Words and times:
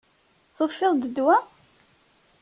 Tufiḍ-d 0.57 1.01
ddwa? 1.07 1.35